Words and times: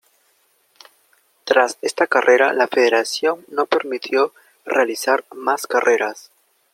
Tras 1.43 1.77
esta 1.83 2.07
carrera 2.07 2.53
la 2.53 2.67
Federación 2.67 3.45
no 3.49 3.67
permitió 3.67 4.33
realizar 4.65 5.23
más 5.31 5.67
carreras. 5.67 6.31